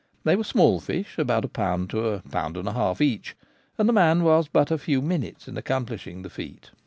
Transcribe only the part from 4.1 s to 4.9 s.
was but a